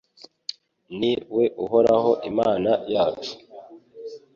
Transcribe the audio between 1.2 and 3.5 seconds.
we Uhoraho Imana yacu